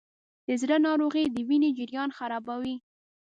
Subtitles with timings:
[0.47, 2.75] د زړه ناروغۍ د وینې جریان خرابوي.